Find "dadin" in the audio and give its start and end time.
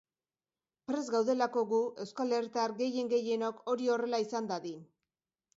4.55-4.85